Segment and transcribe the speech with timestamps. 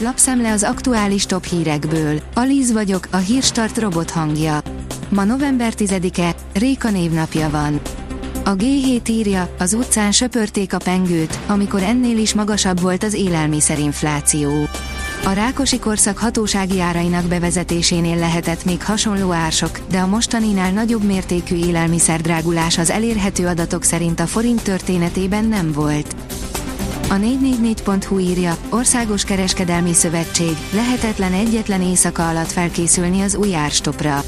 [0.00, 2.20] Lapszemle az aktuális top hírekből.
[2.34, 4.60] Alíz vagyok, a hírstart robot hangja.
[5.08, 7.80] Ma november 10-e, Réka névnapja van.
[8.44, 14.50] A G7 írja, az utcán söpörték a pengőt, amikor ennél is magasabb volt az élelmiszerinfláció.
[15.24, 21.56] A Rákosi korszak hatósági árainak bevezetésénél lehetett még hasonló ársok, de a mostaninál nagyobb mértékű
[21.56, 26.16] élelmiszerdrágulás az elérhető adatok szerint a forint történetében nem volt.
[27.10, 34.22] A 444.hu írja, Országos Kereskedelmi Szövetség, lehetetlen egyetlen éjszaka alatt felkészülni az új árstopra.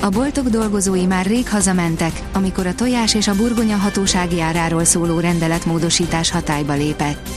[0.00, 5.20] A boltok dolgozói már rég hazamentek, amikor a tojás és a burgonya hatósági áráról szóló
[5.20, 7.28] rendeletmódosítás hatályba lépett.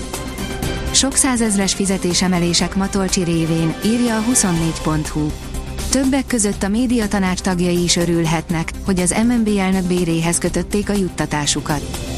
[0.92, 5.32] Sok százezres fizetésemelések Matolcsi révén, írja a 24.hu.
[5.92, 12.13] Többek között a médiatanács tagjai is örülhetnek, hogy az MNB elnök béréhez kötötték a juttatásukat.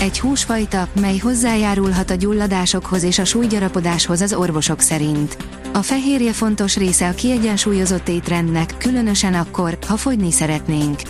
[0.00, 5.36] Egy húsfajta, mely hozzájárulhat a gyulladásokhoz és a súlygyarapodáshoz az orvosok szerint.
[5.72, 11.00] A fehérje fontos része a kiegyensúlyozott étrendnek, különösen akkor, ha fogyni szeretnénk.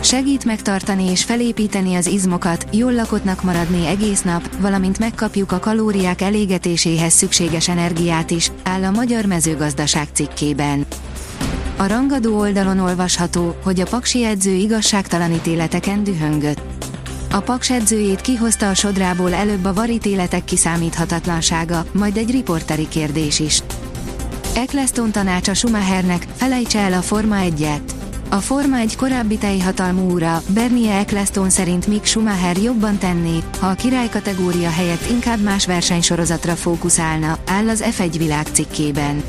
[0.00, 6.20] Segít megtartani és felépíteni az izmokat, jól lakottnak maradni egész nap, valamint megkapjuk a kalóriák
[6.20, 10.86] elégetéséhez szükséges energiát is, áll a Magyar Mezőgazdaság cikkében.
[11.76, 16.79] A rangadó oldalon olvasható, hogy a paksi edző igazságtalan ítéleteken dühöngött.
[17.32, 23.62] A Paks edzőjét kihozta a sodrából előbb a varítéletek kiszámíthatatlansága, majd egy riporteri kérdés is.
[24.54, 27.80] Eccleston tanácsa Schumachernek, felejtse el a Forma 1-et.
[28.28, 33.74] A Forma egy korábbi teljhatalmú úra, Bernie Eccleston szerint Mick Schumacher jobban tenné, ha a
[33.74, 39.22] király kategória helyett inkább más versenysorozatra fókuszálna, áll az F1 világ cikkében.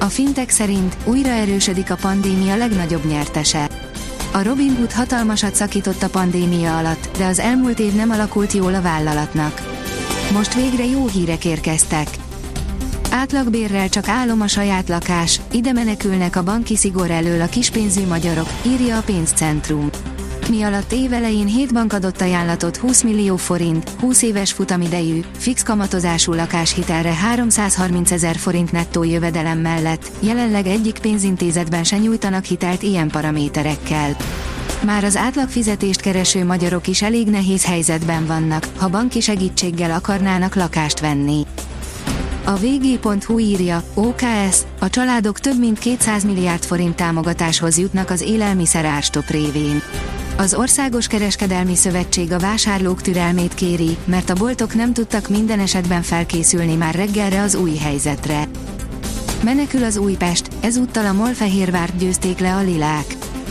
[0.00, 3.73] A fintek szerint újra erősödik a pandémia legnagyobb nyertese.
[4.36, 8.74] A Robin Hood hatalmasat szakított a pandémia alatt, de az elmúlt év nem alakult jól
[8.74, 9.62] a vállalatnak.
[10.32, 12.08] Most végre jó hírek érkeztek.
[13.10, 18.48] Átlagbérrel csak álom a saját lakás, ide menekülnek a banki szigor elől a kispénzű magyarok,
[18.66, 19.90] írja a pénzcentrum.
[20.48, 26.32] Mi alatt évelején 7 bank adott ajánlatot 20 millió forint, 20 éves futamidejű, fix kamatozású
[26.32, 34.16] lakáshitelre 330 ezer forint nettó jövedelem mellett, jelenleg egyik pénzintézetben se nyújtanak hitelt ilyen paraméterekkel.
[34.84, 40.54] Már az átlag fizetést kereső magyarok is elég nehéz helyzetben vannak, ha banki segítséggel akarnának
[40.54, 41.46] lakást venni.
[42.44, 48.84] A vg.hu írja, OKS, a családok több mint 200 milliárd forint támogatáshoz jutnak az élelmiszer
[48.84, 49.82] árstop révén.
[50.36, 56.02] Az Országos Kereskedelmi Szövetség a vásárlók türelmét kéri, mert a boltok nem tudtak minden esetben
[56.02, 58.48] felkészülni már reggelre az új helyzetre.
[59.42, 63.04] Menekül az Újpest, ezúttal a Molfehérvárt győzték le a lilák.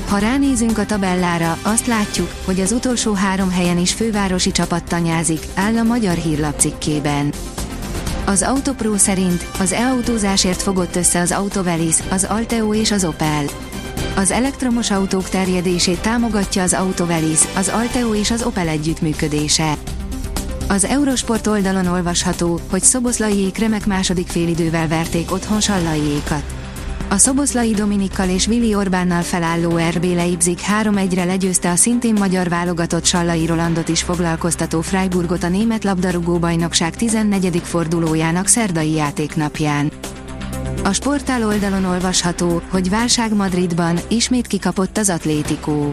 [0.08, 5.46] Ha ránézünk a tabellára, azt látjuk, hogy az utolsó három helyen is fővárosi csapat tanyázik,
[5.56, 7.34] áll a Magyar Hírlap cikkében.
[8.26, 13.44] Az Autopro szerint az e-autózásért fogott össze az Autovelis, az Alteo és az Opel.
[14.16, 19.74] Az elektromos autók terjedését támogatja az Autovelis, az Alteo és az Opel együttműködése.
[20.68, 26.44] Az Eurosport oldalon olvasható, hogy Szoboszlaiék remek második félidővel verték otthon Sallaiékat.
[27.10, 33.06] A Szoboszlai Dominikkal és Vili Orbánnal felálló RB Leipzig 3-1-re legyőzte a szintén magyar válogatott
[33.06, 37.62] Sallai Rolandot is foglalkoztató Freiburgot a német labdarúgó bajnokság 14.
[37.64, 39.92] fordulójának szerdai játéknapján.
[40.84, 45.90] A sportál oldalon olvasható, hogy válság Madridban ismét kikapott az Atlético.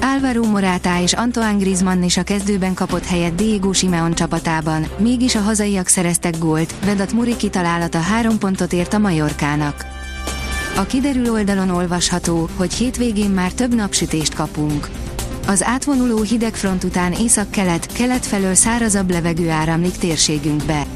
[0.00, 5.40] Álvaro Morata és Antoine Griezmann is a kezdőben kapott helyet Diego Simeon csapatában, mégis a
[5.40, 9.86] hazaiak szereztek gólt, Vedat Muri kitalálata három pontot ért a Majorkának.
[10.76, 14.88] A kiderül oldalon olvasható, hogy hétvégén már több napsütést kapunk.
[15.46, 20.86] Az átvonuló hidegfront után észak-kelet, kelet felől szárazabb levegő áramlik térségünkbe.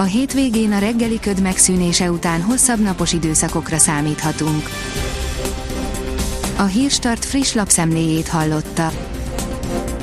[0.00, 4.68] A hétvégén a reggeli köd megszűnése után hosszabb napos időszakokra számíthatunk.
[6.56, 8.92] A Hírstart friss lapszemléjét hallotta.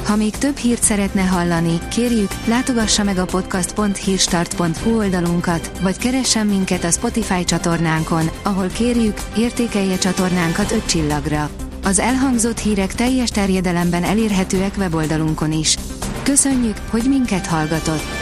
[0.06, 6.84] Ha még több hírt szeretne hallani, kérjük, látogassa meg a podcast.hírstart.hu oldalunkat, vagy keressen minket
[6.84, 11.50] a Spotify csatornánkon, ahol kérjük, értékelje csatornánkat 5 csillagra.
[11.84, 15.78] Az elhangzott hírek teljes terjedelemben elérhetőek weboldalunkon is.
[16.24, 18.17] Köszönjük, hogy minket hallgatott!